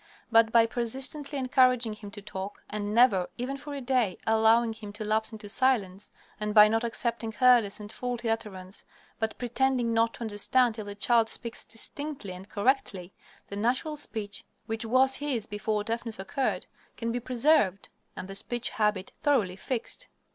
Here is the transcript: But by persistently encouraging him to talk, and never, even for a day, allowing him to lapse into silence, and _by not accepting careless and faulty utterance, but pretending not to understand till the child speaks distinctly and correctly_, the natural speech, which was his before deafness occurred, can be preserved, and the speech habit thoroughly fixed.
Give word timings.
But 0.31 0.51
by 0.51 0.65
persistently 0.65 1.37
encouraging 1.37 1.93
him 1.93 2.09
to 2.09 2.23
talk, 2.23 2.63
and 2.71 2.91
never, 2.91 3.29
even 3.37 3.55
for 3.55 3.75
a 3.75 3.81
day, 3.81 4.17
allowing 4.25 4.73
him 4.73 4.91
to 4.93 5.05
lapse 5.05 5.31
into 5.31 5.47
silence, 5.47 6.09
and 6.39 6.55
_by 6.55 6.71
not 6.71 6.83
accepting 6.83 7.31
careless 7.31 7.79
and 7.79 7.91
faulty 7.91 8.27
utterance, 8.27 8.83
but 9.19 9.37
pretending 9.37 9.93
not 9.93 10.15
to 10.15 10.21
understand 10.21 10.73
till 10.73 10.85
the 10.85 10.95
child 10.95 11.29
speaks 11.29 11.63
distinctly 11.63 12.33
and 12.33 12.49
correctly_, 12.49 13.11
the 13.49 13.55
natural 13.55 13.95
speech, 13.95 14.43
which 14.65 14.83
was 14.85 15.17
his 15.17 15.45
before 15.45 15.83
deafness 15.83 16.17
occurred, 16.17 16.65
can 16.97 17.11
be 17.11 17.19
preserved, 17.19 17.89
and 18.15 18.27
the 18.27 18.33
speech 18.33 18.71
habit 18.71 19.11
thoroughly 19.21 19.55
fixed. 19.55 20.07